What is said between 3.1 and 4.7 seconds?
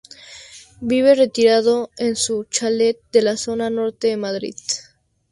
de la zona norte de Madrid.